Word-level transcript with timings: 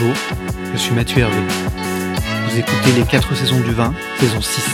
Bonjour, 0.00 0.16
je 0.72 0.78
suis 0.78 0.94
Mathieu 0.94 1.18
Hervé. 1.18 1.36
Vous 2.48 2.58
écoutez 2.58 2.92
Les 2.96 3.04
4 3.04 3.34
saisons 3.34 3.60
du 3.60 3.72
vin, 3.72 3.92
saison 4.18 4.40
6. 4.40 4.64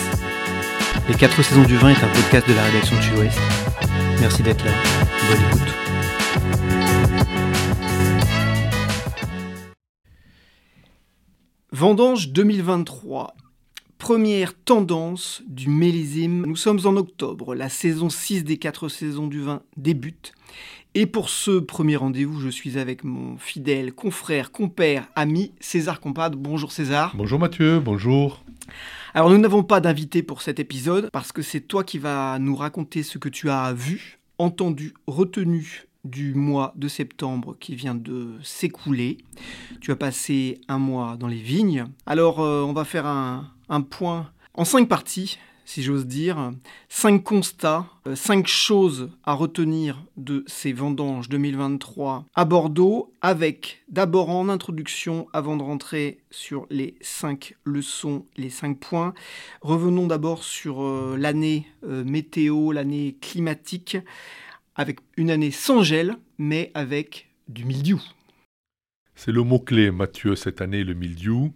Les 1.09 1.15
4 1.15 1.43
saisons 1.43 1.65
du 1.65 1.77
vin 1.77 1.89
est 1.89 2.05
un 2.05 2.09
podcast 2.09 2.49
de 2.49 2.55
la 2.55 2.63
rédaction 2.63 2.97
de 2.97 3.03
Sud-Ouest. 3.03 3.39
Merci 4.21 4.45
d'être 4.45 4.65
là. 4.65 4.71
Bonne 5.29 5.41
écoute. 5.49 5.75
Vendange 11.73 12.29
2023. 12.29 13.35
Première 13.99 14.55
tendance 14.55 15.43
du 15.49 15.69
millésime. 15.69 16.47
Nous 16.47 16.57
sommes 16.57 16.81
en 16.85 16.97
octobre. 16.97 17.57
La 17.57 17.69
saison 17.69 18.11
6 18.11 18.45
des 18.45 18.59
4 18.59 18.89
saisons 18.89 19.27
du 19.27 19.41
vin 19.41 19.63
débute. 19.77 20.36
Et 20.99 21.05
pour 21.05 21.29
ce 21.29 21.59
premier 21.59 21.97
rendez-vous, 21.97 22.41
je 22.41 22.49
suis 22.49 22.79
avec 22.79 23.05
mon 23.05 23.37
fidèle 23.37 23.93
confrère, 23.93 24.51
compère, 24.51 25.07
ami 25.15 25.53
César 25.61 26.01
Compade. 26.01 26.37
Bonjour 26.37 26.73
César. 26.73 27.13
Bonjour 27.15 27.39
Mathieu, 27.39 27.81
bonjour. 27.81 28.43
Alors 29.13 29.29
nous 29.29 29.37
n'avons 29.37 29.63
pas 29.63 29.81
d'invité 29.81 30.23
pour 30.23 30.41
cet 30.41 30.59
épisode 30.59 31.11
parce 31.13 31.33
que 31.33 31.43
c'est 31.43 31.61
toi 31.61 31.85
qui 31.85 31.99
vas 31.99 32.39
nous 32.39 32.57
raconter 32.57 33.03
ce 33.03 33.19
que 33.19 33.29
tu 33.29 33.51
as 33.51 33.75
vu, 33.75 34.21
entendu, 34.39 34.95
retenu 35.07 35.85
du 36.07 36.33
mois 36.33 36.73
de 36.77 36.89
septembre 36.89 37.59
qui 37.61 37.75
vient 37.75 37.95
de 37.95 38.31
s'écouler. 38.43 39.19
Tu 39.83 39.93
as 39.93 39.97
passé 39.97 40.63
un 40.67 40.79
mois 40.79 41.19
dans 41.19 41.29
les 41.29 41.43
vignes. 41.43 41.85
Alors 42.07 42.41
euh, 42.41 42.63
on 42.63 42.73
va 42.73 42.87
faire 42.87 43.05
un, 43.05 43.51
un 43.69 43.83
point 43.83 44.31
en 44.55 44.65
cinq 44.65 44.89
parties 44.89 45.37
si 45.67 45.83
j'ose 45.83 46.07
dire, 46.07 46.53
cinq 46.89 47.25
constats, 47.25 47.87
euh, 48.07 48.15
cinq 48.15 48.47
choses 48.47 49.11
à 49.25 49.35
retenir 49.35 50.03
de 50.17 50.45
ces 50.47 50.73
vendanges 50.73 51.29
2023 51.29 52.25
à 52.35 52.45
Bordeaux, 52.45 53.13
avec 53.21 53.83
d'abord 53.89 54.31
en 54.31 54.49
introduction, 54.49 55.27
avant 55.33 55.57
de 55.57 55.63
rentrer 55.63 56.21
sur 56.31 56.67
les 56.71 56.95
cinq 57.01 57.57
leçons, 57.65 58.25
les 58.37 58.49
cinq 58.49 58.79
points, 58.79 59.13
revenons 59.61 60.07
d'abord 60.07 60.45
sur 60.45 60.83
euh, 60.83 61.17
l'année 61.19 61.67
euh, 61.85 62.05
météo, 62.05 62.71
l'année 62.71 63.17
climatique, 63.21 63.99
avec 64.77 65.01
une 65.17 65.31
année 65.31 65.51
sans 65.51 65.83
gel, 65.83 66.17
mais 66.39 66.71
avec 66.75 67.29
du 67.49 67.65
mildiou. 67.65 68.01
C'est 69.17 69.33
le 69.33 69.43
mot-clé, 69.43 69.91
Mathieu, 69.91 70.37
cette 70.37 70.61
année, 70.61 70.85
le 70.85 70.95
mildiou. 70.95 71.53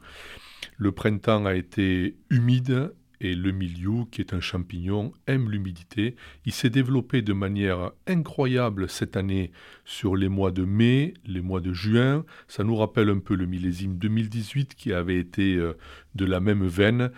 Le 0.78 0.93
printemps 0.93 1.44
a 1.44 1.54
été 1.54 2.16
humide 2.31 2.93
et 3.20 3.34
le 3.34 3.53
milieu, 3.53 4.04
qui 4.10 4.20
est 4.22 4.32
un 4.32 4.41
champignon, 4.41 5.12
aime 5.26 5.50
l'humidité. 5.50 6.16
Il 6.47 6.53
s'est 6.53 6.70
développé 6.70 7.20
de 7.20 7.32
manière 7.32 7.92
incroyable 8.06 8.88
cette 8.88 9.16
année 9.16 9.50
sur 9.84 10.16
les 10.16 10.28
mois 10.28 10.50
de 10.50 10.64
mai, 10.64 11.14
les 11.26 11.42
mois 11.42 11.60
de 11.60 11.72
juin. 11.72 12.25
Ça 12.48 12.64
nous 12.64 12.76
rappelle 12.76 13.10
un 13.10 13.19
peu 13.19 13.34
le 13.34 13.47
millésime 13.47 13.98
2018 13.98 14.75
qui 14.75 14.92
avait 14.92 15.19
été 15.19 15.56
euh, 15.56 15.75
de 16.14 16.25
la 16.25 16.41
même 16.41 16.66
veine. 16.66 17.10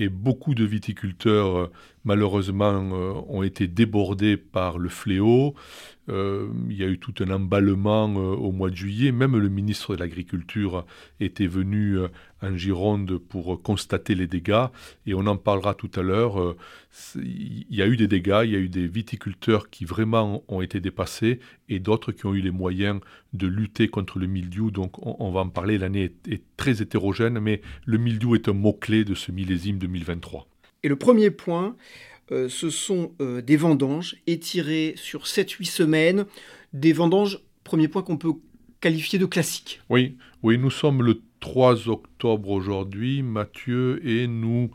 Et 0.00 0.08
beaucoup 0.08 0.54
de 0.54 0.64
viticulteurs, 0.64 1.56
euh, 1.56 1.72
malheureusement, 2.08 2.72
euh, 2.94 3.12
ont 3.28 3.42
été 3.42 3.68
débordés 3.68 4.38
par 4.38 4.78
le 4.78 4.88
fléau. 4.88 5.54
Euh, 6.08 6.48
il 6.70 6.76
y 6.78 6.82
a 6.82 6.86
eu 6.86 6.98
tout 6.98 7.12
un 7.20 7.30
emballement 7.30 8.08
euh, 8.08 8.34
au 8.34 8.50
mois 8.50 8.70
de 8.70 8.76
juillet. 8.76 9.12
Même 9.12 9.36
le 9.36 9.50
ministre 9.50 9.94
de 9.94 10.00
l'Agriculture 10.00 10.86
était 11.20 11.46
venu 11.46 11.98
en 12.40 12.56
Gironde 12.56 13.18
pour 13.18 13.62
constater 13.62 14.14
les 14.14 14.26
dégâts. 14.26 14.68
Et 15.04 15.12
on 15.12 15.26
en 15.26 15.36
parlera 15.36 15.74
tout 15.74 15.90
à 15.96 16.00
l'heure. 16.00 16.56
Il 17.16 17.66
y 17.68 17.82
a 17.82 17.86
eu 17.86 17.98
des 17.98 18.08
dégâts, 18.08 18.40
il 18.44 18.52
y 18.52 18.56
a 18.56 18.58
eu 18.58 18.70
des 18.70 18.88
viticulteurs 18.88 19.68
qui 19.68 19.84
vraiment 19.84 20.42
ont 20.48 20.62
été 20.62 20.80
dépassés 20.80 21.40
et 21.68 21.78
d'autres 21.78 22.12
qui 22.12 22.24
ont 22.24 22.34
eu 22.34 22.40
les 22.40 22.50
moyens 22.50 23.00
de 23.34 23.46
lutter 23.46 23.88
contre 23.88 24.18
le 24.18 24.28
mildiou. 24.28 24.70
Donc 24.70 24.92
on, 25.04 25.30
va 25.30 25.40
en 25.40 25.50
parler. 25.50 25.76
L'année 25.76 26.10
est, 26.26 26.42
très 26.56 26.80
hétérogène, 26.80 27.38
mais 27.38 27.60
le 27.84 27.98
mildiou 27.98 28.34
est 28.34 28.48
un 28.48 28.54
mot-clé 28.54 29.04
de 29.04 29.14
ce 29.14 29.30
millésime 29.30 29.76
2023. 29.76 30.48
Et 30.82 30.88
le 30.88 30.96
premier 30.96 31.30
point, 31.30 31.76
euh, 32.30 32.48
ce 32.48 32.70
sont 32.70 33.14
euh, 33.20 33.40
des 33.40 33.56
vendanges 33.56 34.16
étirées 34.26 34.94
sur 34.96 35.24
7-8 35.24 35.64
semaines, 35.64 36.26
des 36.72 36.92
vendanges, 36.92 37.40
premier 37.64 37.88
point 37.88 38.02
qu'on 38.02 38.16
peut 38.16 38.34
qualifier 38.80 39.18
de 39.18 39.26
classiques. 39.26 39.80
Oui, 39.88 40.16
oui, 40.42 40.58
nous 40.58 40.70
sommes 40.70 41.02
le 41.02 41.22
3 41.40 41.88
octobre 41.88 42.50
aujourd'hui, 42.50 43.22
Mathieu, 43.22 44.00
et 44.06 44.26
nous 44.26 44.70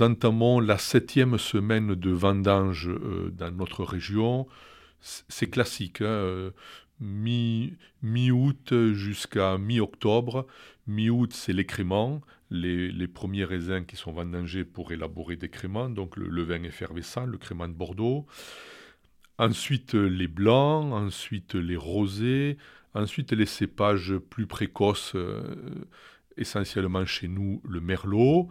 entamons 0.00 0.60
la 0.60 0.78
septième 0.78 1.38
semaine 1.38 1.94
de 1.94 2.10
vendange 2.10 2.88
euh, 2.88 3.32
dans 3.36 3.50
notre 3.50 3.82
région. 3.82 4.46
C'est 5.00 5.50
classique, 5.50 6.00
hein, 6.00 6.50
mi-août 7.00 8.72
jusqu'à 8.92 9.58
mi-octobre. 9.58 10.46
Mi-août, 10.86 11.32
c'est 11.34 11.52
l'écrément, 11.52 12.22
les, 12.54 13.08
premiers 13.08 13.44
raisins 13.44 13.84
qui 13.84 13.96
sont 13.96 14.12
vendangés 14.12 14.64
pour 14.64 14.92
élaborer 14.92 15.36
des 15.36 15.48
créments, 15.48 15.90
donc 15.90 16.16
le, 16.16 16.42
vin 16.42 16.62
effervescent, 16.62 17.26
le 17.26 17.38
crément 17.38 17.68
de 17.68 17.74
Bordeaux. 17.74 18.26
Ensuite, 19.38 19.94
les 19.94 20.28
blancs, 20.28 20.92
ensuite 20.92 21.54
les 21.54 21.76
rosés, 21.76 22.56
ensuite 22.94 23.32
les 23.32 23.46
cépages 23.46 24.16
plus 24.16 24.46
précoces, 24.46 25.12
euh, 25.16 25.56
essentiellement 26.36 27.04
chez 27.04 27.28
nous 27.28 27.60
le 27.64 27.80
merlot. 27.80 28.48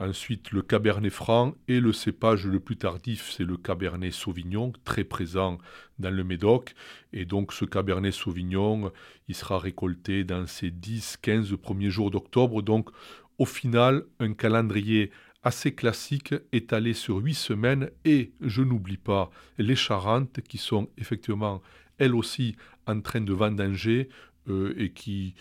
Ensuite, 0.00 0.52
le 0.52 0.62
Cabernet 0.62 1.10
Franc 1.10 1.54
et 1.66 1.80
le 1.80 1.92
cépage 1.92 2.46
le 2.46 2.60
plus 2.60 2.76
tardif, 2.76 3.32
c'est 3.32 3.42
le 3.42 3.56
Cabernet 3.56 4.12
Sauvignon, 4.12 4.72
très 4.84 5.02
présent 5.02 5.58
dans 5.98 6.14
le 6.14 6.22
Médoc. 6.22 6.74
Et 7.12 7.24
donc, 7.24 7.52
ce 7.52 7.64
Cabernet 7.64 8.12
Sauvignon, 8.12 8.92
il 9.26 9.34
sera 9.34 9.58
récolté 9.58 10.22
dans 10.22 10.46
ces 10.46 10.70
10-15 10.70 11.56
premiers 11.56 11.90
jours 11.90 12.12
d'octobre. 12.12 12.62
Donc, 12.62 12.90
au 13.38 13.46
final, 13.46 14.04
un 14.20 14.34
calendrier 14.34 15.10
assez 15.42 15.72
classique 15.72 16.34
étalé 16.52 16.92
sur 16.92 17.16
8 17.16 17.34
semaines. 17.34 17.90
Et 18.04 18.32
je 18.40 18.62
n'oublie 18.62 18.96
pas 18.96 19.30
les 19.56 19.76
Charentes 19.76 20.40
qui 20.42 20.58
sont 20.58 20.88
effectivement, 20.98 21.62
elles 21.98 22.14
aussi, 22.14 22.56
en 22.86 23.00
train 23.00 23.20
de 23.20 23.32
vendanger 23.32 24.08
euh, 24.48 24.74
et 24.76 24.90
qui 24.90 25.34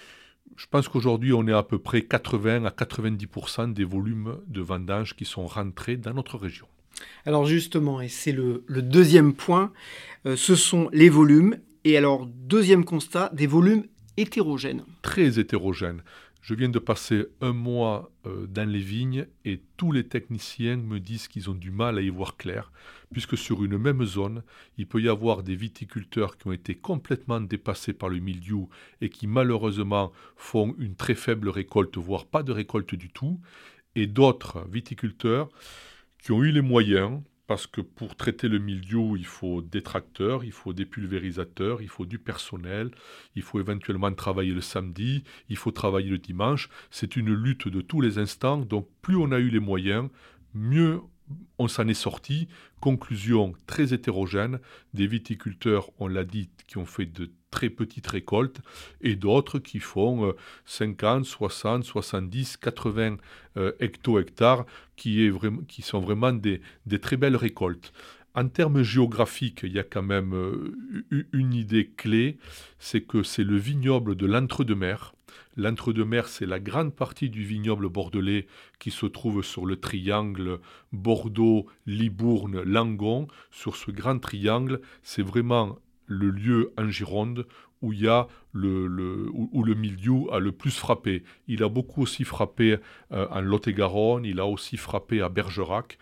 je 0.55 0.65
pense 0.65 0.87
qu'aujourd'hui, 0.87 1.33
on 1.33 1.45
est 1.47 1.53
à 1.53 1.61
peu 1.61 1.77
près 1.77 2.01
80 2.03 2.65
à 2.65 2.69
90% 2.69 3.73
des 3.73 3.83
volumes 3.83 4.37
de 4.47 4.61
vendanges 4.61 5.15
qui 5.15 5.25
sont 5.25 5.45
rentrés 5.45 5.97
dans 5.97 6.13
notre 6.13 6.37
région. 6.37 6.67
Alors 7.25 7.45
justement, 7.45 8.01
et 8.01 8.07
c'est 8.07 8.31
le, 8.31 8.63
deuxième 8.69 9.33
point, 9.33 9.71
euh, 10.25 10.35
ce 10.35 10.55
sont 10.55 10.89
les 10.93 11.09
volumes. 11.09 11.59
Et 11.83 11.95
alors, 11.95 12.25
deuxième 12.25 12.85
constat, 12.85 13.29
des 13.33 13.45
volumes 13.45 13.83
hétérogènes. 14.17 14.83
Très 15.03 15.39
hétérogènes. 15.39 16.01
Je 16.47 16.53
viens 16.53 16.69
de 16.69 16.79
passer 16.79 17.25
un 17.41 17.51
mois 17.51 18.09
euh, 18.25 18.47
dans 18.47 18.69
les 18.69 18.79
vignes 18.79 19.27
et 19.43 19.59
tous 19.75 19.91
les 19.91 20.07
techniciens 20.07 20.77
me 20.77 21.01
disent 21.01 21.27
qu'ils 21.27 21.49
ont 21.49 21.53
du 21.53 21.71
mal 21.71 21.97
à 21.97 22.01
y 22.01 22.07
voir 22.07 22.37
clair, 22.37 22.71
puisque 23.11 23.37
sur 23.37 23.65
une 23.65 23.77
même 23.77 24.05
zone, 24.05 24.43
il 24.77 24.87
peut 24.87 25.01
y 25.01 25.09
avoir 25.09 25.43
des 25.43 25.57
viticulteurs 25.57 26.37
qui 26.37 26.47
ont 26.47 26.53
été 26.53 26.73
complètement 26.73 27.41
dépassés 27.41 27.91
par 27.91 28.07
le 28.07 28.19
milieu 28.19 28.63
et 29.01 29.09
qui 29.09 29.27
malheureusement 29.27 30.13
font 30.37 30.73
une 30.79 30.95
très 30.95 31.15
faible 31.15 31.49
récolte, 31.49 31.97
voire 31.97 32.25
pas 32.25 32.43
de 32.43 32.53
récolte 32.53 32.95
du 32.95 33.09
tout, 33.09 33.41
et 33.95 34.07
d'autres 34.07 34.65
viticulteurs 34.69 35.49
qui 36.17 36.31
ont 36.31 36.41
eu 36.41 36.51
les 36.51 36.61
moyens, 36.61 37.21
parce 37.47 37.65
que 37.65 37.79
pour 37.81 38.15
traiter 38.15 38.49
le 38.49 38.59
mildiou, 38.59 39.15
il 39.15 39.25
faut 39.25 39.61
des 39.61 39.81
tracteurs, 39.81 40.43
il 40.43 40.51
faut 40.51 40.73
des 40.73 40.85
pulvérisateurs, 40.85 41.81
il 41.81 41.87
faut 41.87 42.05
du 42.05 42.19
personnel, 42.19 42.91
il 43.35 43.41
faut 43.41 43.59
éventuellement 43.59 44.13
travailler 44.13 44.53
le 44.53 44.61
samedi, 44.61 45.23
il 45.49 45.57
faut 45.57 45.71
travailler 45.71 46.09
le 46.09 46.17
dimanche. 46.17 46.69
C'est 46.91 47.15
une 47.15 47.33
lutte 47.33 47.69
de 47.69 47.81
tous 47.81 48.01
les 48.01 48.19
instants, 48.19 48.57
donc 48.57 48.89
plus 49.01 49.15
on 49.15 49.31
a 49.31 49.39
eu 49.39 49.49
les 49.49 49.61
moyens, 49.61 50.09
mieux 50.53 50.99
on 51.57 51.67
s'en 51.67 51.87
est 51.87 51.93
sorti. 51.93 52.47
Conclusion 52.79 53.53
très 53.65 53.93
hétérogène. 53.93 54.59
Des 54.93 55.07
viticulteurs, 55.07 55.89
on 55.99 56.07
l'a 56.07 56.23
dit, 56.23 56.49
qui 56.67 56.77
ont 56.77 56.85
fait 56.85 57.05
de 57.05 57.31
très 57.49 57.69
petites 57.69 58.07
récoltes 58.07 58.61
et 59.01 59.15
d'autres 59.15 59.59
qui 59.59 59.79
font 59.79 60.33
50, 60.65 61.25
60, 61.25 61.83
70, 61.83 62.57
80 62.57 63.17
hecto-hectares 63.79 64.65
qui, 64.95 65.31
sont 65.81 65.99
vraiment 65.99 66.33
des, 66.33 66.61
des 66.85 66.99
très 66.99 67.17
belles 67.17 67.35
récoltes. 67.35 67.93
En 68.37 68.49
termes 68.49 68.83
géographiques, 68.83 69.61
il 69.63 69.73
y 69.73 69.79
a 69.79 69.83
quand 69.83 70.03
même 70.03 70.35
euh, 70.35 71.25
une 71.33 71.55
idée 71.55 71.87
clé, 71.87 72.37
c'est 72.77 73.01
que 73.01 73.23
c'est 73.23 73.43
le 73.43 73.57
vignoble 73.57 74.15
de 74.15 74.27
l'entre-deux-mer. 74.27 75.15
L'entre-deux-mer, 75.55 76.27
c'est 76.27 76.45
la 76.45 76.59
grande 76.59 76.93
partie 76.93 77.31
du 77.31 77.43
vignoble 77.43 77.89
bordelais 77.89 78.45
qui 78.77 78.91
se 78.91 79.07
trouve 79.07 79.41
sur 79.41 79.65
le 79.65 79.77
triangle 79.77 80.59
Bordeaux, 80.91 81.65
Libourne, 81.87 82.61
Langon. 82.61 83.27
Sur 83.49 83.75
ce 83.75 83.89
grand 83.89 84.19
triangle, 84.19 84.81
c'est 85.01 85.23
vraiment 85.23 85.79
le 86.07 86.31
lieu 86.31 86.73
en 86.77 86.89
Gironde 86.89 87.45
où 87.81 87.93
il 87.93 88.01
y 88.01 88.07
a 88.07 88.27
le, 88.53 89.29
où, 89.31 89.63
le 89.63 89.75
milieu 89.75 90.31
a 90.31 90.39
le 90.39 90.51
plus 90.51 90.71
frappé. 90.71 91.23
Il 91.47 91.63
a 91.63 91.69
beaucoup 91.69 92.01
aussi 92.01 92.23
frappé 92.23 92.77
euh, 93.11 93.27
en 93.29 93.41
Lot-et-Garonne, 93.41 94.25
il 94.25 94.39
a 94.39 94.45
aussi 94.47 94.77
frappé 94.77 95.21
à 95.21 95.29
Bergerac. 95.29 95.99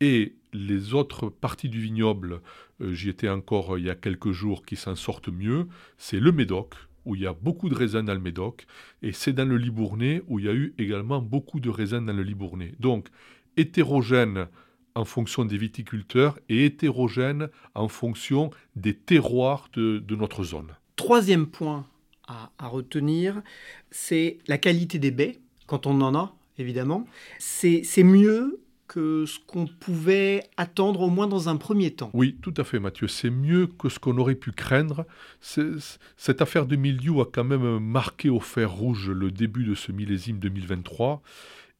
Et 0.00 0.34
les 0.52 0.94
autres 0.94 1.28
parties 1.28 1.68
du 1.68 1.80
vignoble, 1.80 2.40
euh, 2.80 2.92
j'y 2.92 3.08
étais 3.08 3.28
encore 3.28 3.74
euh, 3.74 3.78
il 3.78 3.86
y 3.86 3.90
a 3.90 3.94
quelques 3.94 4.32
jours, 4.32 4.64
qui 4.66 4.74
s'en 4.74 4.96
sortent 4.96 5.28
mieux, 5.28 5.68
c'est 5.96 6.18
le 6.18 6.32
Médoc, 6.32 6.74
où 7.04 7.14
il 7.14 7.22
y 7.22 7.26
a 7.26 7.32
beaucoup 7.32 7.68
de 7.68 7.74
raisins 7.74 8.04
dans 8.04 8.14
le 8.14 8.20
Médoc, 8.20 8.66
et 9.02 9.12
c'est 9.12 9.32
dans 9.32 9.44
le 9.48 9.56
Libournais 9.56 10.22
où 10.26 10.40
il 10.40 10.46
y 10.46 10.48
a 10.48 10.54
eu 10.54 10.74
également 10.78 11.20
beaucoup 11.20 11.60
de 11.60 11.70
raisins 11.70 12.04
dans 12.04 12.12
le 12.12 12.22
Libournais. 12.22 12.74
Donc, 12.80 13.08
hétérogène 13.56 14.48
en 14.94 15.04
fonction 15.04 15.44
des 15.44 15.56
viticulteurs 15.56 16.38
et 16.48 16.66
hétérogène 16.66 17.48
en 17.74 17.88
fonction 17.88 18.50
des 18.76 18.94
terroirs 18.94 19.68
de, 19.74 20.02
notre 20.14 20.44
zone. 20.44 20.74
Troisième 20.96 21.46
point 21.46 21.86
à, 22.28 22.50
à 22.58 22.68
retenir, 22.68 23.42
c'est 23.90 24.38
la 24.46 24.58
qualité 24.58 24.98
des 24.98 25.10
baies, 25.10 25.38
quand 25.66 25.86
on 25.86 26.00
en 26.00 26.14
a, 26.14 26.34
évidemment. 26.58 27.06
C'est 27.38 27.84
mieux 28.02 28.60
que 28.92 29.24
ce 29.24 29.38
qu'on 29.46 29.66
pouvait 29.66 30.42
attendre 30.58 31.00
au 31.00 31.08
moins 31.08 31.26
dans 31.26 31.48
un 31.48 31.56
premier 31.56 31.92
temps. 31.92 32.10
Oui, 32.12 32.36
tout 32.42 32.52
à 32.58 32.64
fait 32.64 32.78
Mathieu, 32.78 33.08
c'est 33.08 33.30
mieux 33.30 33.66
que 33.66 33.88
ce 33.88 33.98
qu'on 33.98 34.18
aurait 34.18 34.34
pu 34.34 34.52
craindre. 34.52 35.06
Cette 35.40 36.42
affaire 36.42 36.66
de 36.66 36.76
milieu 36.76 37.20
a 37.20 37.24
quand 37.24 37.44
même 37.44 37.78
marqué 37.78 38.28
au 38.28 38.38
fer 38.38 38.70
rouge 38.70 39.08
le 39.08 39.30
début 39.30 39.64
de 39.64 39.74
ce 39.74 39.92
millésime 39.92 40.38
2023. 40.38 41.22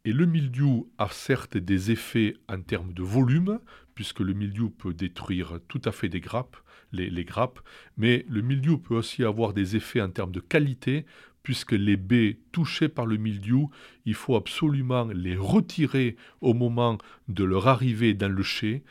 Et 0.05 0.13
le 0.13 0.27
mildiou 0.27 0.91
a 0.99 1.09
certes 1.09 1.57
des 1.57 1.93
effets 1.93 2.37
en 2.49 2.61
termes 2.61 2.93
de 2.93 3.03
volume, 3.03 3.61
puisque 3.95 4.21
le 4.21 4.33
mildiou 4.33 4.71
peut 4.71 4.95
détruire 4.95 5.61
tout 5.69 5.81
à 5.85 5.93
fait 5.93 6.09
des 6.09 6.21
grappes, 6.21 6.57
les, 6.93 7.25
grappes, 7.25 7.61
mais 7.97 8.27
le 8.29 8.43
mildiou 8.43 8.79
peut 8.79 8.97
aussi 8.97 9.25
avoir 9.25 9.55
des 9.55 9.77
effets 9.77 10.01
en 10.01 10.11
termes 10.11 10.33
de 10.33 10.41
qualité, 10.41 11.07
puisque 11.43 11.73
les 11.73 11.97
baies 11.97 12.39
touchées 12.53 12.89
par 12.89 13.07
le 13.07 13.17
mildiou, 13.17 13.71
il 14.05 14.15
faut 14.15 14.37
absolument 14.37 15.05
les 15.07 15.37
retirer 15.37 16.17
au 16.41 16.53
moment 16.53 16.99
de 17.29 17.45
leur 17.45 17.69
arrivée 17.69 18.15
dans 18.15 18.29
le 18.29 18.43
chai, 18.43 18.83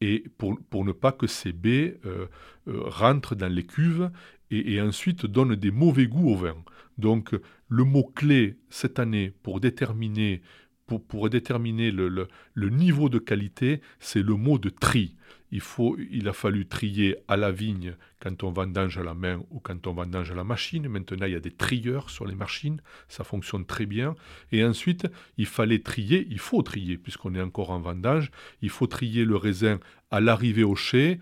et 0.00 0.24
pour, 0.36 0.84
ne 0.84 0.92
pas 0.92 1.12
que 1.12 1.28
ces 1.28 1.52
baies 1.52 1.96
euh, 2.06 2.26
euh, 2.66 2.80
rentrent 2.86 3.36
dans 3.36 3.52
les 3.52 3.64
cuves 3.64 4.10
et, 4.50 4.80
ensuite 4.80 5.26
donnent 5.26 5.54
des 5.54 5.70
mauvais 5.70 6.06
goûts 6.06 6.30
au 6.30 6.36
vin. 6.36 6.56
Donc 6.98 7.34
le 7.72 7.84
mot-clé 7.84 8.58
cette 8.68 8.98
année 8.98 9.32
pour 9.42 9.58
déterminer, 9.58 10.42
pour, 10.86 11.30
déterminer 11.30 11.90
le 11.90 12.28
niveau 12.68 13.08
de 13.08 13.18
qualité, 13.18 13.80
c'est 13.98 14.22
le 14.22 14.34
mot 14.34 14.58
de 14.58 14.68
tri 14.68 15.16
il, 15.52 15.60
faut, 15.60 15.96
il 16.10 16.28
a 16.28 16.32
fallu 16.32 16.66
trier 16.66 17.16
à 17.28 17.36
la 17.36 17.52
vigne 17.52 17.94
quand 18.20 18.42
on 18.42 18.50
vendange 18.50 18.96
à 18.96 19.02
la 19.02 19.14
main 19.14 19.42
ou 19.50 19.60
quand 19.60 19.86
on 19.86 19.92
vendange 19.92 20.30
à 20.30 20.34
la 20.34 20.44
machine. 20.44 20.88
Maintenant, 20.88 21.26
il 21.26 21.32
y 21.32 21.36
a 21.36 21.40
des 21.40 21.50
trieurs 21.50 22.08
sur 22.08 22.26
les 22.26 22.34
machines, 22.34 22.80
ça 23.08 23.22
fonctionne 23.22 23.66
très 23.66 23.84
bien. 23.84 24.16
Et 24.50 24.64
ensuite, 24.64 25.06
il 25.36 25.46
fallait 25.46 25.80
trier, 25.80 26.26
il 26.30 26.38
faut 26.38 26.62
trier, 26.62 26.96
puisqu'on 26.96 27.34
est 27.34 27.40
encore 27.40 27.70
en 27.70 27.80
vendange, 27.80 28.30
il 28.62 28.70
faut 28.70 28.86
trier 28.86 29.24
le 29.24 29.36
raisin 29.36 29.78
à 30.10 30.20
l'arrivée 30.20 30.64
au 30.64 30.74
chai. 30.74 31.18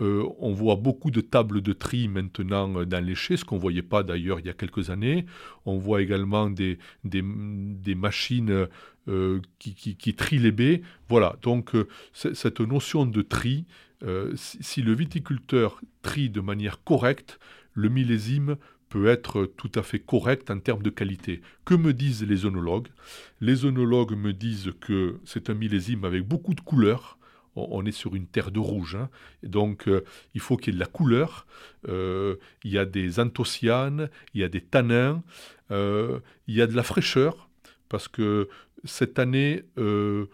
Euh, 0.00 0.24
on 0.38 0.52
voit 0.52 0.76
beaucoup 0.76 1.10
de 1.10 1.20
tables 1.20 1.60
de 1.60 1.72
tri 1.72 2.06
maintenant 2.06 2.68
dans 2.68 3.04
les 3.04 3.16
chais, 3.16 3.36
ce 3.36 3.44
qu'on 3.44 3.56
ne 3.56 3.60
voyait 3.60 3.82
pas 3.82 4.04
d'ailleurs 4.04 4.38
il 4.38 4.46
y 4.46 4.50
a 4.50 4.54
quelques 4.54 4.90
années. 4.90 5.26
On 5.66 5.76
voit 5.76 6.02
également 6.02 6.48
des, 6.50 6.78
machines 7.96 8.68
euh, 9.08 9.40
qui, 9.58 10.14
trient 10.14 10.38
les 10.38 10.52
baies. 10.52 10.82
Voilà, 11.08 11.36
donc 11.40 11.74
euh, 11.74 11.88
cette 12.12 12.60
notion 12.60 13.06
de 13.06 13.22
tri, 13.22 13.64
euh, 14.02 14.34
si, 14.36 14.82
le 14.82 14.92
viticulteur 14.92 15.80
trie 16.02 16.28
de 16.28 16.42
manière 16.42 16.84
correcte, 16.84 17.38
le 17.72 17.88
millésime 17.88 18.56
peut 18.90 19.06
être 19.06 19.46
tout 19.56 19.72
à 19.76 19.82
fait 19.82 19.98
correct 19.98 20.50
en 20.50 20.58
termes 20.58 20.82
de 20.82 20.90
qualité. 20.90 21.40
Que 21.64 21.74
me 21.74 21.94
disent 21.94 22.22
les 22.22 22.44
œnologues 22.44 22.88
Les 23.40 23.64
œnologues 23.64 24.14
me 24.14 24.34
disent 24.34 24.72
que 24.78 25.20
c'est 25.24 25.48
un 25.48 25.54
millésime 25.54 26.04
avec 26.04 26.24
beaucoup 26.24 26.54
de 26.54 26.60
couleurs. 26.60 27.18
On 27.54 27.86
est 27.86 27.92
sur 27.92 28.14
une 28.14 28.26
terre 28.26 28.50
de 28.50 28.60
rouge, 28.60 28.94
hein. 28.94 29.08
donc 29.42 29.88
il 30.34 30.40
faut 30.40 30.56
qu'il 30.56 30.74
y 30.74 30.76
ait 30.76 30.78
de 30.78 30.84
la 30.84 30.86
couleur. 30.86 31.46
il 31.88 32.36
y 32.70 32.78
a 32.78 32.84
des 32.84 33.18
anthocyanes, 33.18 34.10
il 34.34 34.42
y 34.42 34.44
a 34.44 34.48
des 34.48 34.60
tanins, 34.60 35.22
il 35.70 36.20
y 36.46 36.60
a 36.62 36.66
de 36.68 36.76
la 36.76 36.84
fraîcheur, 36.84 37.48
parce 37.88 38.06
que 38.06 38.48
cette 38.84 39.18
année, 39.18 39.64
euh, 39.78 40.26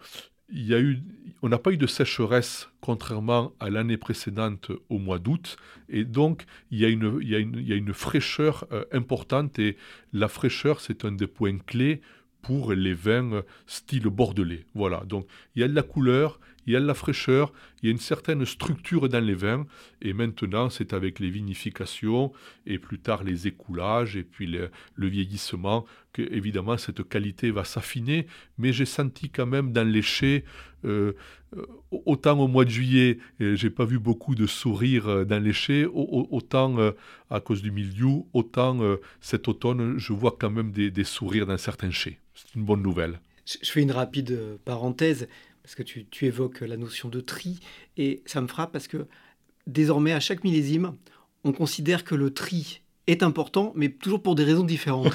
il 0.49 0.65
y 0.65 0.73
a 0.73 0.79
eu, 0.79 1.01
on 1.41 1.49
n'a 1.49 1.57
pas 1.57 1.71
eu 1.71 1.77
de 1.77 1.87
sécheresse 1.87 2.69
contrairement 2.81 3.53
à 3.59 3.69
l'année 3.69 3.97
précédente 3.97 4.71
au 4.89 4.99
mois 4.99 5.19
d'août. 5.19 5.57
Et 5.89 6.03
donc, 6.03 6.45
il 6.71 6.79
y 6.79 6.85
a 6.85 6.89
une, 6.89 7.19
il 7.21 7.29
y 7.29 7.35
a 7.35 7.39
une, 7.39 7.55
il 7.55 7.67
y 7.67 7.73
a 7.73 7.75
une 7.75 7.93
fraîcheur 7.93 8.65
euh, 8.71 8.85
importante. 8.91 9.57
Et 9.59 9.77
la 10.13 10.27
fraîcheur, 10.27 10.81
c'est 10.81 11.05
un 11.05 11.11
des 11.11 11.27
points 11.27 11.57
clés 11.57 12.01
pour 12.41 12.73
les 12.73 12.93
vins 12.93 13.43
style 13.65 14.07
bordelais. 14.07 14.65
Voilà, 14.75 15.03
donc 15.05 15.27
il 15.55 15.61
y 15.61 15.63
a 15.63 15.67
de 15.67 15.73
la 15.73 15.81
couleur, 15.81 16.39
il 16.65 16.73
y 16.73 16.75
a 16.75 16.79
de 16.79 16.85
la 16.85 16.93
fraîcheur, 16.93 17.53
il 17.81 17.87
y 17.87 17.89
a 17.89 17.91
une 17.91 17.99
certaine 17.99 18.45
structure 18.45 19.07
dans 19.09 19.23
les 19.23 19.35
vins, 19.35 19.65
et 20.01 20.13
maintenant 20.13 20.69
c'est 20.69 20.93
avec 20.93 21.19
les 21.19 21.29
vinifications, 21.29 22.31
et 22.65 22.79
plus 22.79 22.99
tard 22.99 23.23
les 23.23 23.47
écoulages, 23.47 24.15
et 24.15 24.23
puis 24.23 24.47
le, 24.47 24.69
vieillissement, 25.07 25.85
que 26.13 26.21
évidemment 26.21 26.77
cette 26.77 27.07
qualité 27.07 27.51
va 27.51 27.63
s'affiner, 27.63 28.27
mais 28.57 28.73
j'ai 28.73 28.85
senti 28.85 29.29
quand 29.29 29.45
même 29.45 29.71
dans 29.71 29.87
les 29.87 30.01
chais, 30.01 30.43
euh, 30.85 31.13
autant 31.91 32.39
au 32.39 32.47
mois 32.47 32.65
de 32.65 32.69
juillet, 32.69 33.19
j'ai 33.39 33.69
pas 33.69 33.85
vu 33.85 33.99
beaucoup 33.99 34.35
de 34.35 34.45
sourires 34.45 35.25
dans 35.25 35.41
les 35.41 35.53
chais, 35.53 35.85
autant 35.85 36.77
euh, 36.79 36.91
à 37.29 37.39
cause 37.39 37.61
du 37.61 37.71
milieu, 37.71 38.23
autant 38.33 38.81
euh, 38.81 38.97
cet 39.21 39.47
automne, 39.47 39.97
je 39.97 40.13
vois 40.13 40.35
quand 40.39 40.49
même 40.49 40.71
des, 40.71 40.91
des 40.91 41.03
sourires 41.03 41.45
dans 41.45 41.57
certains 41.57 41.91
chais. 41.91 42.19
C'est 42.33 42.55
une 42.55 42.65
bonne 42.65 42.81
nouvelle. 42.81 43.19
Je 43.45 43.69
fais 43.69 43.81
une 43.81 43.91
rapide 43.91 44.57
parenthèse 44.65 45.27
parce 45.65 45.73
que 45.73 45.81
tu, 45.81 46.25
évoques 46.27 46.59
la 46.59 46.77
notion 46.77 47.09
de 47.09 47.21
tri, 47.21 47.59
et 47.97 48.21
ça 48.27 48.39
me 48.39 48.45
frappe 48.45 48.71
parce 48.71 48.87
que 48.87 49.07
désormais, 49.65 50.11
à 50.11 50.19
chaque 50.19 50.43
millésime, 50.43 50.95
on 51.43 51.53
considère 51.53 52.03
que 52.03 52.13
le 52.13 52.31
tri 52.31 52.81
est 53.07 53.23
important, 53.23 53.73
mais 53.75 53.89
toujours 53.89 54.21
pour 54.21 54.35
des 54.35 54.43
raisons 54.43 54.63
différentes. 54.63 55.11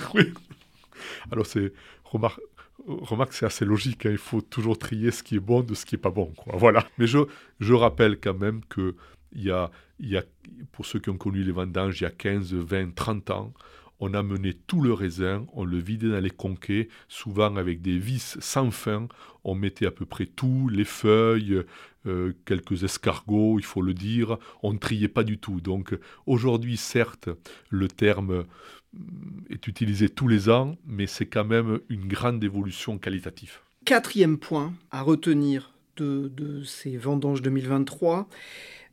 Alors, 1.31 1.47
c'est. 1.47 1.73
Remarque, 2.03 2.41
remarque 2.85 3.33
c'est 3.33 3.47
assez 3.47 3.65
logique, 3.65 4.07
hein. 4.07 4.11
il 4.11 4.19
faut 4.19 4.41
toujours 4.41 4.77
trier 4.77 5.13
ce 5.13 5.23
qui 5.23 5.37
est 5.37 5.41
bon 5.41 5.61
de 5.61 5.75
ce 5.75 5.87
qui 5.87 5.95
n'est 5.95 6.01
pas 6.01 6.11
bon. 6.11 6.35
Voilà. 6.47 6.85
Mais 6.99 7.07
je, 7.07 7.19
je 7.61 7.73
rappelle 7.73 8.19
quand 8.19 8.35
même 8.35 8.63
que 8.69 8.97
y 9.33 9.53
a, 9.53 9.71
y 10.01 10.17
a, 10.17 10.25
pour 10.73 10.85
ceux 10.85 10.99
qui 10.99 11.11
ont 11.11 11.17
connu 11.17 11.45
les 11.45 11.53
vendanges 11.53 12.01
il 12.01 12.03
y 12.03 12.07
a 12.09 12.11
15, 12.11 12.55
20, 12.55 12.93
30 12.97 13.31
ans, 13.31 13.55
on 14.01 14.15
amenait 14.15 14.55
tout 14.67 14.81
le 14.81 14.93
raisin, 14.93 15.47
on 15.53 15.65
le 15.65 15.79
vidait 15.79 16.09
dans 16.09 16.21
les 16.21 16.31
conquets, 16.31 16.89
souvent 17.09 17.57
avec 17.57 17.83
des 17.83 17.99
vis 17.99 18.37
sans 18.41 18.71
fin. 18.71 19.09
On 19.45 19.55
mettait 19.55 19.87
à 19.87 19.91
peu 19.91 20.07
près 20.07 20.27
tout, 20.27 20.69
les 20.69 20.85
feuilles, 20.85 21.63
euh, 22.07 22.33
quelques 22.47 22.83
escargots, 22.83 23.59
il 23.59 23.65
faut 23.65 23.83
le 23.83 23.95
dire. 23.95 24.39
On 24.63 24.73
ne 24.73 24.79
triait 24.79 25.09
pas 25.09 25.23
du 25.23 25.39
tout. 25.39 25.61
Donc 25.61 25.97
aujourd'hui, 26.27 26.79
certes, 26.79 27.29
le 27.69 27.89
terme 27.89 28.47
mm, 28.95 29.45
est 29.51 29.67
utilisé 29.67 30.09
tous 30.09 30.29
les 30.29 30.49
ans, 30.49 30.77
mais 30.87 31.07
c'est 31.07 31.27
quand 31.27 31.45
même 31.45 31.81
une 31.91 32.09
grande 32.09 32.43
évolution 32.43 32.99
qualitative. 32.99 33.59
Quatrième 33.85 34.39
point 34.39 34.75
à 34.91 35.03
retenir 35.03 35.75
de, 35.97 36.63
ces 36.65 36.97
vendanges 36.97 37.43
2023, 37.43 38.27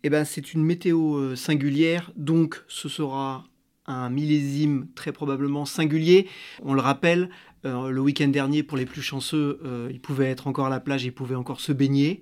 eh 0.04 0.10
ben, 0.10 0.26
c'est 0.26 0.54
une 0.54 0.64
météo 0.66 1.16
euh, 1.16 1.36
singulière, 1.38 2.12
donc 2.18 2.62
ce 2.68 2.90
sera 2.90 3.46
un 3.88 4.10
millésime 4.10 4.88
très 4.96 5.12
probablement 5.12 5.66
singulier. 5.66 6.28
On 6.64 6.74
le 6.74 6.82
rappelle, 6.82 7.30
euh, 7.66 7.90
le 7.90 8.02
week-end 8.02 8.28
dernier, 8.28 8.64
pour 8.64 8.78
les 8.78 8.86
plus 8.86 9.02
chanceux, 9.02 9.60
euh, 9.64 9.90
ils 9.92 10.00
pouvaient 10.00 10.30
être 10.30 10.48
encore 10.48 10.68
à 10.68 10.70
la 10.70 10.80
plage, 10.80 11.06
ils 11.06 11.14
pouvaient 11.14 11.36
encore 11.36 11.60
se 11.60 11.72
baigner. 11.72 12.22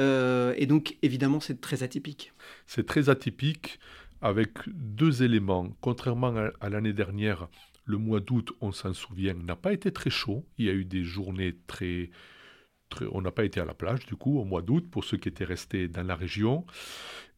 Euh, 0.00 0.54
et 0.56 0.66
donc, 0.66 0.96
évidemment, 1.02 1.40
c'est 1.40 1.60
très 1.60 1.82
atypique. 1.82 2.32
C'est 2.66 2.86
très 2.86 3.08
atypique 3.08 3.78
avec 4.22 4.50
deux 4.68 5.22
éléments. 5.22 5.68
Contrairement 5.80 6.34
à, 6.60 6.68
l'année 6.68 6.92
dernière, 6.92 7.48
le 7.84 7.98
mois 7.98 8.20
d'août, 8.20 8.52
on 8.60 8.72
s'en 8.72 8.92
souvient, 8.92 9.34
n'a 9.34 9.56
pas 9.56 9.72
été 9.72 9.92
très 9.92 10.10
chaud. 10.10 10.44
Il 10.58 10.66
y 10.66 10.70
a 10.70 10.72
eu 10.72 10.84
des 10.84 11.04
journées 11.04 11.56
très 11.66 12.10
on 13.12 13.20
n'a 13.20 13.32
pas 13.32 13.44
été 13.44 13.60
à 13.60 13.64
la 13.64 13.74
plage 13.74 14.06
du 14.06 14.14
coup 14.14 14.38
au 14.38 14.44
mois 14.44 14.62
d'août 14.62 14.86
pour 14.90 15.04
ceux 15.04 15.16
qui 15.16 15.28
étaient 15.28 15.44
restés 15.44 15.88
dans 15.88 16.04
la 16.04 16.14
région. 16.14 16.64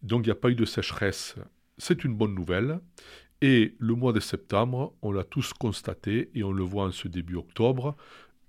Donc 0.02 0.24
il 0.24 0.28
n'y 0.28 0.32
a 0.32 0.36
pas 0.36 0.50
eu 0.50 0.54
de 0.54 0.64
sécheresse. 0.64 1.36
C'est 1.78 2.04
une 2.04 2.14
bonne 2.14 2.34
nouvelle. 2.34 2.80
Et 3.40 3.74
le 3.78 3.94
mois 3.94 4.12
de 4.12 4.20
septembre, 4.20 4.94
on 5.02 5.12
l'a 5.12 5.24
tous 5.24 5.52
constaté 5.52 6.30
et 6.34 6.42
on 6.42 6.52
le 6.52 6.64
voit 6.64 6.86
en 6.86 6.92
ce 6.92 7.06
début 7.06 7.36
octobre. 7.36 7.96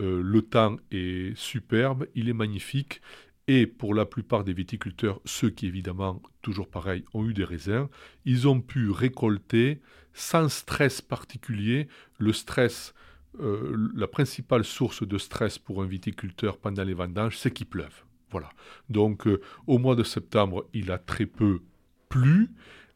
Euh, 0.02 0.22
le 0.24 0.42
temps 0.42 0.78
est 0.92 1.38
superbe, 1.38 2.08
il 2.16 2.30
est 2.30 2.34
magnifique. 2.34 3.02
Et 3.48 3.66
pour 3.66 3.94
la 3.94 4.06
plupart 4.06 4.44
des 4.44 4.54
viticulteurs, 4.54 5.22
ceux 5.26 5.50
qui 5.50 5.68
évidemment, 5.68 6.22
toujours 6.42 6.68
pareil, 6.68 7.04
ont 7.14 7.28
eu 7.28 7.34
des 7.34 7.44
raisins, 7.44 7.88
ils 8.26 8.48
ont 8.48 8.62
pu 8.62 8.92
récolter 8.92 9.82
sans 10.14 10.50
stress 10.50 11.02
particulier. 11.02 11.88
Le 12.18 12.34
stress, 12.34 12.94
euh, 13.40 13.76
la 13.96 14.08
principale 14.08 14.64
source 14.64 15.08
de 15.08 15.18
stress 15.18 15.58
pour 15.58 15.82
un 15.82 15.88
viticulteur 15.88 16.58
pendant 16.58 16.84
les 16.84 16.94
vendanges, 16.94 17.38
c'est 17.38 17.52
qu'il 17.52 17.68
pleuve. 17.68 18.04
Voilà. 18.32 18.50
Donc 18.90 19.28
euh, 19.28 19.42
au 19.68 19.78
mois 19.78 19.96
de 19.96 20.04
septembre, 20.04 20.68
il 20.74 20.92
a 20.92 20.98
très 20.98 21.26
peu 21.26 21.62
plu. 22.08 22.50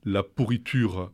La 0.05 0.21
pourriture 0.21 1.11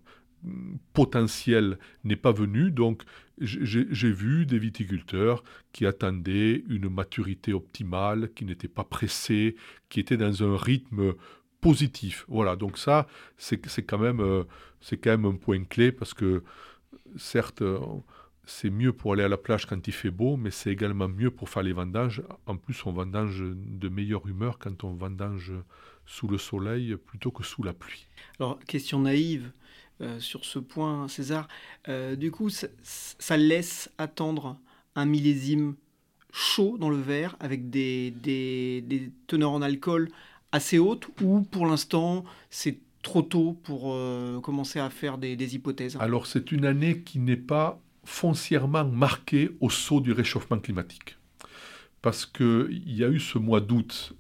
potentiel 0.94 1.78
n'est 2.04 2.16
pas 2.16 2.32
venu. 2.32 2.72
Donc, 2.72 3.04
j'ai 3.40 4.12
vu 4.12 4.46
des 4.46 4.60
viticulteurs 4.60 5.44
qui 5.72 5.86
attendaient 5.86 6.64
une 6.70 6.90
maturité 6.90 7.54
optimale, 7.54 8.32
qui 8.34 8.46
n'étaient 8.46 8.68
pas 8.68 8.84
pressés, 8.84 9.56
qui 9.90 10.00
étaient 10.00 10.18
dans 10.18 10.44
un 10.44 10.58
rythme 10.58 11.14
positif. 11.62 12.26
Voilà, 12.28 12.56
donc 12.56 12.78
ça, 12.78 13.08
c'est 13.38 13.60
quand, 13.84 13.98
même, 13.98 14.20
euh, 14.20 14.44
quand 14.92 15.12
même 15.12 15.26
un 15.26 15.36
point 15.36 15.64
clé 15.64 15.92
parce 15.92 16.14
que, 16.14 16.44
certes, 17.18 17.64
c'est 18.46 18.70
mieux 18.70 18.94
pour 18.94 19.14
aller 19.14 19.24
à 19.24 19.28
la 19.28 19.38
plage 19.38 19.66
quand 19.66 19.88
il 19.88 19.94
fait 19.94 20.12
beau, 20.12 20.36
mais 20.36 20.52
c'est 20.52 20.72
également 20.72 21.08
mieux 21.08 21.32
pour 21.32 21.50
faire 21.50 21.64
les 21.64 21.74
vendanges. 21.74 22.24
En 22.46 22.58
plus, 22.58 22.86
on 22.86 22.92
vendange 22.92 23.42
de 23.42 23.90
meilleure 23.90 24.28
humeur 24.28 24.58
quand 24.58 24.84
on 24.84 24.94
vendange 24.94 25.54
sous 26.06 26.28
le 26.28 26.38
soleil 26.38 26.96
plutôt 26.98 27.32
que 27.32 27.44
sous 27.44 27.62
la 27.62 27.74
pluie. 27.74 28.08
Alors, 28.40 28.60
question 28.66 29.00
naïve, 29.00 29.52
euh, 30.02 30.20
sur 30.20 30.46
ce 30.46 30.60
point, 30.60 31.10
César. 31.10 31.50
Euh, 31.90 32.16
du 32.16 32.32
coup, 32.32 32.50
ça, 32.50 33.38
laisse 33.38 33.92
attendre 33.98 34.58
un 34.96 35.06
millésime 35.06 35.76
chaud 36.32 36.78
dans 36.80 36.90
le 36.90 37.02
verre 37.02 37.36
avec 37.42 37.70
des, 37.70 38.14
teneurs 39.28 39.52
en 39.52 39.62
alcool 39.62 40.10
assez 40.54 40.80
hautes 40.80 41.08
ou 41.22 41.42
pour 41.42 41.66
l'instant 41.66 42.24
c'est 42.50 42.80
trop 43.02 43.22
tôt 43.22 43.58
pour 43.64 43.94
euh, 43.94 44.40
commencer 44.40 44.80
à 44.80 44.90
faire 44.90 45.18
des, 45.18 45.56
hypothèses? 45.56 45.98
Alors 46.00 46.28
c'est 46.28 46.52
une 46.54 46.66
année 46.66 47.02
qui 47.02 47.20
n'est 47.20 47.36
pas 47.36 47.82
foncièrement 48.06 48.86
marquée 48.86 49.52
au 49.60 49.70
saut 49.70 50.00
du 50.00 50.14
réchauffement 50.14 50.60
climatique. 50.60 51.18
Parce 52.02 52.26
qu'il 52.26 52.84
y 52.86 53.04
a 53.04 53.10
eu 53.10 53.20
ce 53.20 53.38
mois 53.38 53.60
d'août 53.60 54.14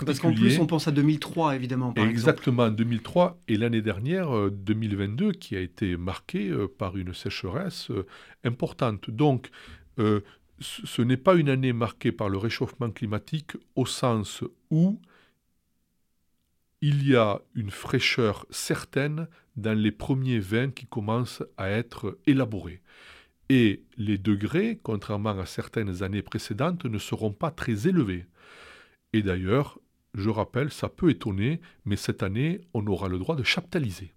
parce 0.00 0.20
qu'en 0.20 0.32
plus, 0.32 0.58
on 0.58 0.66
pense 0.66 0.88
à 0.88 0.92
2003, 0.92 1.56
évidemment. 1.56 1.94
Exactement, 1.96 2.70
2003 2.70 3.38
et 3.48 3.56
l'année 3.56 3.82
dernière, 3.82 4.50
2022, 4.50 5.26
euh, 5.26 5.32
qui 5.32 5.56
a 5.56 5.60
été 5.60 5.96
marquée 5.96 6.48
euh, 6.48 6.66
par 6.66 6.96
une 6.96 7.14
sécheresse 7.14 7.90
euh, 7.90 8.06
importante. 8.44 9.10
Donc, 9.10 9.50
ce 9.98 11.02
n'est 11.02 11.16
pas 11.16 11.34
une 11.34 11.48
année 11.48 11.72
marquée 11.72 12.12
par 12.12 12.28
le 12.28 12.38
réchauffement 12.38 12.90
climatique 12.90 13.52
au 13.76 13.84
sens 13.84 14.42
où 14.70 15.00
il 16.80 17.06
y 17.06 17.14
a 17.14 17.40
une 17.54 17.70
fraîcheur 17.70 18.46
certaine 18.50 19.28
dans 19.56 19.78
les 19.78 19.92
premiers 19.92 20.40
vins 20.40 20.70
qui 20.70 20.86
commencent 20.86 21.42
à 21.56 21.68
être 21.68 22.18
élaborés. 22.26 22.80
Et 23.48 23.84
les 23.98 24.18
degrés, 24.18 24.80
contrairement 24.82 25.38
à 25.38 25.46
certaines 25.46 26.02
années 26.02 26.22
précédentes, 26.22 26.86
ne 26.86 26.98
seront 26.98 27.32
pas 27.32 27.50
très 27.50 27.86
élevés. 27.86 28.24
Et 29.12 29.22
d'ailleurs, 29.22 29.78
je 30.14 30.28
rappelle, 30.28 30.70
ça 30.70 30.88
peut 30.88 31.10
étonner, 31.10 31.60
mais 31.84 31.96
cette 31.96 32.22
année, 32.22 32.60
on 32.74 32.86
aura 32.86 33.08
le 33.08 33.18
droit 33.18 33.36
de 33.36 33.42
chaptaliser. 33.42 34.12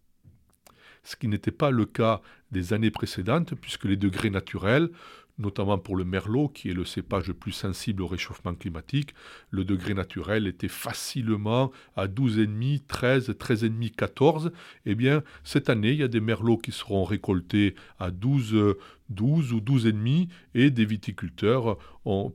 Ce 1.04 1.16
qui 1.16 1.28
n'était 1.28 1.52
pas 1.52 1.72
le 1.72 1.86
cas 1.86 2.22
des 2.52 2.74
années 2.74 2.92
précédentes, 2.92 3.56
puisque 3.56 3.86
les 3.86 3.96
degrés 3.96 4.30
naturels, 4.30 4.90
notamment 5.38 5.78
pour 5.78 5.96
le 5.96 6.06
merlot, 6.06 6.48
qui 6.48 6.70
est 6.70 6.74
le 6.74 6.86
cépage 6.86 7.28
le 7.28 7.34
plus 7.34 7.52
sensible 7.52 8.02
au 8.02 8.08
réchauffement 8.08 8.56
climatique, 8.56 9.14
le 9.52 9.66
degré 9.66 9.94
naturel 9.94 10.48
était 10.48 10.68
facilement 10.68 11.72
à 11.96 12.08
12,5, 12.08 12.82
13, 12.88 13.30
13,5, 13.32 13.92
14. 13.96 14.52
Eh 14.86 14.96
bien, 14.96 15.24
cette 15.44 15.70
année, 15.70 15.92
il 15.92 16.00
y 16.00 16.04
a 16.04 16.08
des 16.08 16.22
merlots 16.22 16.58
qui 16.58 16.72
seront 16.72 17.04
récoltés 17.04 17.76
à 18.00 18.12
12, 18.12 18.76
12 19.10 19.54
ou 19.54 19.60
12,5 19.60 20.28
et 20.54 20.70
des 20.70 20.86
viticulteurs 20.86 21.78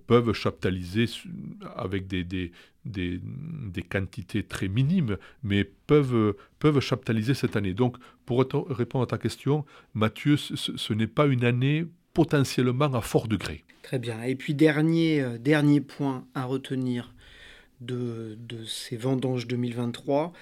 peuvent 0.07 0.33
chaptaliser 0.33 1.07
avec 1.77 2.07
des, 2.07 2.53
quantités 3.89 4.43
très 4.43 4.69
minimes, 4.69 5.17
mais 5.43 5.65
peuvent, 5.65 6.35
peuvent 6.59 6.81
chaptaliser 6.81 7.35
cette 7.35 7.57
année. 7.57 7.75
Donc, 7.75 7.97
pour 8.27 8.45
répondre 8.69 9.05
à 9.05 9.07
ta 9.07 9.19
question, 9.19 9.65
Mathieu, 9.95 10.37
ce, 10.37 10.93
n'est 10.93 11.07
pas 11.07 11.27
une 11.27 11.45
année 11.45 11.87
potentiellement 12.15 12.93
à 12.95 13.01
fort 13.01 13.29
degré. 13.29 13.65
Très 13.83 13.99
bien. 13.99 14.23
Et 14.23 14.35
puis, 14.35 14.55
dernier, 14.55 15.21
euh, 15.21 15.39
dernier 15.39 15.81
point 15.81 16.27
à 16.35 16.45
retenir 16.45 17.15
de, 17.81 18.37
de 18.39 18.65
ces 18.65 18.97
vendanges 18.97 19.47
2023, 19.47 20.33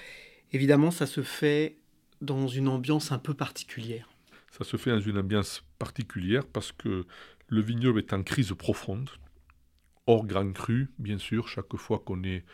évidemment, 0.52 0.90
ça 0.90 1.06
se 1.06 1.22
fait 1.22 1.76
dans 2.20 2.48
une 2.48 2.68
ambiance 2.68 3.12
un 3.12 3.18
peu 3.18 3.34
particulière. 3.34 4.08
Ça 4.58 4.64
se 4.64 4.76
fait 4.76 4.90
dans 4.90 5.00
une 5.00 5.18
ambiance 5.18 5.64
particulière 5.78 6.44
parce 6.46 6.72
que 6.72 7.06
le 7.46 7.60
vignoble 7.60 8.00
est 8.00 8.12
en 8.12 8.22
crise 8.22 8.52
profonde 8.52 9.08
hors 10.08 10.26
grand 10.26 10.52
cru, 10.52 10.90
bien 10.98 11.18
sûr, 11.18 11.48
chaque 11.48 11.76
fois 11.76 11.98
qu'on 11.98 12.24
est 12.24 12.44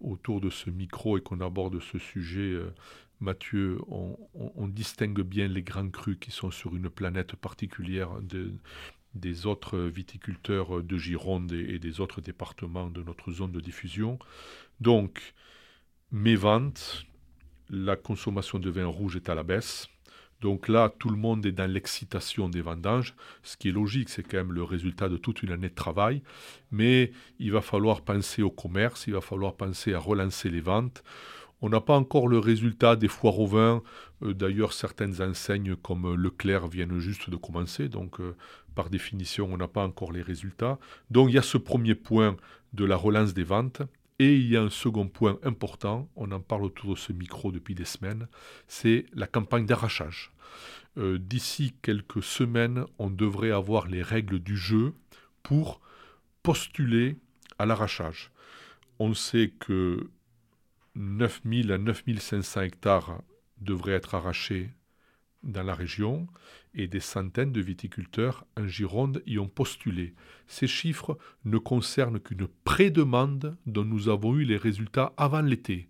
autour 0.00 0.40
de 0.40 0.50
ce 0.50 0.68
micro 0.68 1.16
et 1.16 1.20
qu'on 1.20 1.40
aborde 1.40 1.80
ce 1.80 1.96
sujet, 1.98 2.40
euh, 2.52 2.74
Mathieu, 3.20 3.78
on, 3.86 4.66
distingue 4.66 5.20
bien 5.20 5.46
les 5.46 5.62
grands 5.62 5.88
crus 5.88 6.18
qui 6.20 6.32
sont 6.32 6.50
sur 6.50 6.74
une 6.74 6.90
planète 6.90 7.36
particulière 7.36 8.10
des 9.14 9.46
autres 9.46 9.78
viticulteurs 9.78 10.82
de 10.82 10.98
Gironde 10.98 11.52
et, 11.52 11.74
et, 11.74 11.78
des 11.78 12.00
autres 12.00 12.20
départements 12.20 12.90
de 12.90 13.00
notre 13.04 13.30
zone 13.30 13.52
de 13.52 13.60
diffusion. 13.60 14.18
Donc, 14.80 15.34
mes 16.10 16.34
ventes, 16.34 17.06
la 17.70 17.94
consommation 17.94 18.58
de 18.58 18.70
vin 18.70 18.86
rouge 18.86 19.14
est 19.14 19.28
à 19.28 19.36
la 19.36 19.44
baisse. 19.44 19.88
Donc 20.42 20.66
là, 20.66 20.92
tout 20.98 21.08
le 21.08 21.16
monde 21.16 21.46
est 21.46 21.52
dans 21.52 21.70
l'excitation 21.70 22.48
des 22.48 22.60
vendanges, 22.60 23.14
ce 23.44 23.56
qui 23.56 23.68
est 23.68 23.72
logique, 23.72 24.08
c'est 24.08 24.24
quand 24.24 24.38
même 24.38 24.52
le 24.52 24.64
résultat 24.64 25.08
de 25.08 25.16
toute 25.16 25.42
une 25.44 25.52
année 25.52 25.68
de 25.68 25.74
travail. 25.74 26.20
Mais 26.72 27.12
il 27.38 27.52
va 27.52 27.60
falloir 27.60 28.02
penser 28.02 28.42
au 28.42 28.50
commerce, 28.50 29.06
il 29.06 29.14
va 29.14 29.20
falloir 29.20 29.54
penser 29.54 29.94
à 29.94 30.00
relancer 30.00 30.50
les 30.50 30.60
ventes. 30.60 31.04
On 31.60 31.68
n'a 31.68 31.80
pas 31.80 31.96
encore 31.96 32.26
le 32.26 32.40
résultat 32.40 32.96
des 32.96 33.06
foires 33.06 33.38
au 33.38 33.46
vin. 33.46 33.84
Euh, 34.22 34.34
d'ailleurs, 34.34 34.72
certaines 34.72 35.22
enseignes 35.22 35.76
comme 35.76 36.12
Leclerc 36.16 36.66
viennent 36.66 36.98
juste 36.98 37.30
de 37.30 37.36
commencer, 37.36 37.88
donc 37.88 38.18
euh, 38.18 38.34
par 38.74 38.90
définition, 38.90 39.48
on 39.48 39.56
n'a 39.56 39.68
pas 39.68 39.84
encore 39.84 40.10
les 40.10 40.22
résultats. 40.22 40.80
Donc 41.12 41.30
il 41.30 41.36
y 41.36 41.38
a 41.38 41.42
ce 41.42 41.56
premier 41.56 41.94
point 41.94 42.36
de 42.72 42.84
la 42.84 42.96
relance 42.96 43.32
des 43.32 43.44
ventes. 43.44 43.82
Et 44.22 44.36
il 44.36 44.46
y 44.46 44.56
a 44.56 44.62
un 44.62 44.70
second 44.70 45.08
point 45.08 45.40
important, 45.42 46.08
on 46.14 46.30
en 46.30 46.38
parle 46.38 46.62
autour 46.62 46.94
de 46.94 46.96
ce 46.96 47.12
micro 47.12 47.50
depuis 47.50 47.74
des 47.74 47.84
semaines, 47.84 48.28
c'est 48.68 49.04
la 49.14 49.26
campagne 49.26 49.66
d'arrachage. 49.66 50.30
Euh, 50.96 51.18
d'ici 51.18 51.74
quelques 51.82 52.22
semaines, 52.22 52.84
on 53.00 53.10
devrait 53.10 53.50
avoir 53.50 53.88
les 53.88 54.00
règles 54.00 54.38
du 54.38 54.56
jeu 54.56 54.94
pour 55.42 55.80
postuler 56.44 57.16
à 57.58 57.66
l'arrachage. 57.66 58.30
On 59.00 59.12
sait 59.12 59.52
que 59.58 60.08
9000 60.94 61.72
à 61.72 61.78
9500 61.78 62.60
hectares 62.60 63.22
devraient 63.60 63.94
être 63.94 64.14
arrachés 64.14 64.70
dans 65.42 65.62
la 65.62 65.74
région 65.74 66.26
et 66.74 66.86
des 66.86 67.00
centaines 67.00 67.52
de 67.52 67.60
viticulteurs 67.60 68.46
en 68.56 68.66
Gironde 68.66 69.22
y 69.26 69.38
ont 69.38 69.48
postulé. 69.48 70.14
Ces 70.46 70.66
chiffres 70.66 71.18
ne 71.44 71.58
concernent 71.58 72.20
qu'une 72.20 72.46
pré-demande 72.64 73.56
dont 73.66 73.84
nous 73.84 74.08
avons 74.08 74.36
eu 74.36 74.44
les 74.44 74.56
résultats 74.56 75.12
avant 75.16 75.42
l'été. 75.42 75.88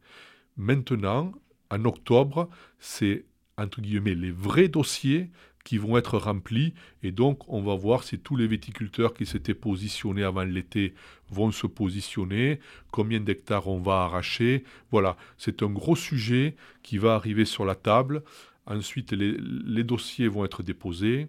Maintenant, 0.57 1.33
en 1.71 1.85
octobre, 1.85 2.49
c'est 2.79 3.25
entre 3.57 3.81
guillemets 3.81 4.15
les 4.15 4.31
vrais 4.31 4.69
dossiers 4.69 5.31
qui 5.65 5.79
vont 5.79 5.97
être 5.97 6.19
remplis 6.19 6.75
et 7.03 7.13
donc 7.13 7.49
on 7.49 7.63
va 7.63 7.75
voir 7.75 8.03
si 8.03 8.19
tous 8.19 8.37
les 8.37 8.47
viticulteurs 8.47 9.15
qui 9.15 9.27
s'étaient 9.27 9.55
positionnés 9.55 10.25
avant 10.25 10.43
l'été 10.43 10.95
vont 11.31 11.53
se 11.53 11.67
positionner, 11.67 12.61
combien 12.91 13.21
d'hectares 13.21 13.69
on 13.69 13.79
va 13.79 14.03
arracher. 14.03 14.65
Voilà, 14.91 15.17
c'est 15.39 15.63
un 15.63 15.71
gros 15.71 15.97
sujet 15.97 16.57
qui 16.83 16.99
va 16.99 17.15
arriver 17.15 17.45
sur 17.45 17.65
la 17.65 17.75
table. 17.75 18.23
Ensuite, 18.67 19.13
les, 19.13 19.85
dossiers 19.85 20.29
vont 20.29 20.45
être 20.45 20.63
déposés. 20.63 21.29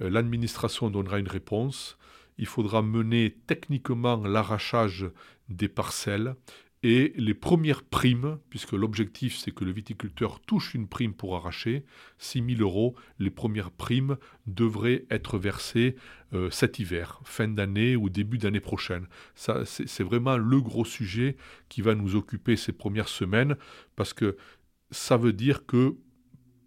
Euh, 0.00 0.10
l'administration 0.10 0.90
donnera 0.90 1.18
une 1.18 1.28
réponse. 1.28 1.98
Il 2.36 2.46
faudra 2.46 2.82
mener 2.82 3.36
techniquement 3.46 4.16
l'arrachage 4.16 5.06
des 5.48 5.68
parcelles 5.68 6.34
et 6.82 7.12
les 7.16 7.34
premières 7.34 7.82
primes, 7.82 8.38
puisque 8.50 8.72
l'objectif 8.72 9.36
c'est 9.36 9.50
que 9.50 9.64
le 9.64 9.72
viticulteur 9.72 10.38
touche 10.40 10.74
une 10.74 10.86
prime 10.86 11.12
pour 11.12 11.34
arracher, 11.34 11.84
6 12.18 12.56
000 12.56 12.60
euros, 12.60 12.94
les 13.18 13.30
premières 13.30 13.72
primes 13.72 14.16
devraient 14.46 15.04
être 15.10 15.38
versées 15.38 15.96
euh, 16.34 16.50
cet 16.50 16.78
hiver, 16.78 17.20
fin 17.24 17.48
d'année 17.48 17.96
ou 17.96 18.10
début 18.10 18.38
d'année 18.38 18.60
prochaine. 18.60 19.06
C'est 19.34 20.04
vraiment 20.04 20.36
le 20.36 20.60
gros 20.60 20.84
sujet 20.84 21.36
qui 21.68 21.82
va 21.82 21.96
nous 21.96 22.14
occuper 22.14 22.54
ces 22.56 22.72
premières 22.72 23.08
semaines, 23.08 23.56
parce 23.96 24.12
que 24.12 24.36
ça 24.92 25.16
veut 25.16 25.32
dire 25.32 25.66
que 25.66 25.96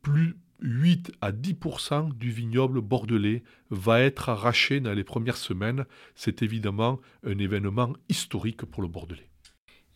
plus 0.02 0.38
8 0.62 1.12
à 1.22 1.32
10% 1.32 2.16
du 2.16 2.32
vignoble 2.32 2.82
bordelais 2.82 3.44
va 3.70 4.02
être 4.02 4.30
arraché 4.30 4.80
dans 4.80 4.94
les 4.94 5.04
premières 5.04 5.38
semaines. 5.38 5.86
C'est 6.16 6.44
évidemment 6.44 7.00
un 7.24 7.38
événement 7.40 7.94
historique 8.10 8.66
pour 8.66 8.84
le 8.84 8.88
Bordelais 8.88 9.32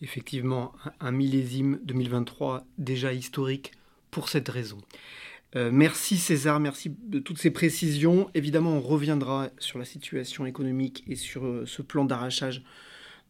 effectivement 0.01 0.73
un 0.99 1.11
millésime 1.11 1.79
2023 1.83 2.65
déjà 2.77 3.13
historique 3.13 3.71
pour 4.11 4.29
cette 4.29 4.49
raison. 4.49 4.77
Euh, 5.55 5.71
merci 5.71 6.17
César, 6.17 6.59
merci 6.59 6.95
de 7.03 7.19
toutes 7.19 7.37
ces 7.37 7.51
précisions. 7.51 8.29
Évidemment, 8.33 8.73
on 8.73 8.81
reviendra 8.81 9.49
sur 9.57 9.79
la 9.79 9.85
situation 9.85 10.45
économique 10.45 11.03
et 11.07 11.15
sur 11.15 11.45
euh, 11.45 11.65
ce 11.65 11.81
plan 11.81 12.05
d'arrachage 12.05 12.63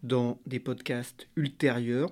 dans 0.04 0.40
des 0.46 0.60
podcasts 0.60 1.28
ultérieurs. 1.36 2.10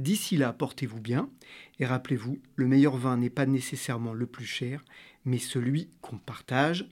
D'ici 0.00 0.36
là, 0.36 0.52
portez-vous 0.52 1.00
bien 1.00 1.28
et 1.80 1.86
rappelez-vous, 1.86 2.38
le 2.56 2.66
meilleur 2.66 2.96
vin 2.96 3.16
n'est 3.16 3.30
pas 3.30 3.46
nécessairement 3.46 4.12
le 4.12 4.26
plus 4.26 4.46
cher, 4.46 4.84
mais 5.28 5.38
celui 5.38 5.90
qu'on 6.00 6.16
partage 6.16 6.86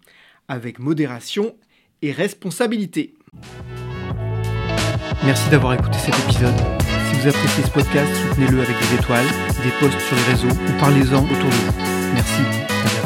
avec 0.49 0.79
modération 0.79 1.57
et 2.03 2.13
responsabilité. 2.13 3.15
Merci 5.25 5.51
d'avoir 5.51 5.75
écouté 5.75 5.99
cet 5.99 6.15
épisode. 6.21 6.55
Si 7.09 7.21
vous 7.21 7.29
appréciez 7.29 7.65
ce 7.65 7.71
podcast, 7.71 8.15
soutenez-le 8.29 8.61
avec 8.61 8.77
des 8.79 8.95
étoiles, 8.95 9.27
des 9.65 9.73
posts 9.81 10.01
sur 10.01 10.17
les 10.17 10.23
réseaux 10.23 10.49
ou 10.49 10.81
parlez-en 10.81 11.25
autour 11.25 11.51
de 11.51 11.55
vous. 11.55 12.13
Merci. 12.15 13.06